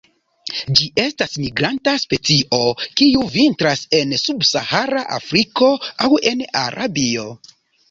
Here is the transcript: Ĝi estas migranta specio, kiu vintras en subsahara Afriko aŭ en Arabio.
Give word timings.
Ĝi 0.77 0.85
estas 1.01 1.35
migranta 1.41 1.93
specio, 2.03 2.61
kiu 3.03 3.27
vintras 3.35 3.85
en 3.99 4.17
subsahara 4.23 5.05
Afriko 5.21 5.71
aŭ 5.93 6.11
en 6.35 6.45
Arabio. 6.67 7.31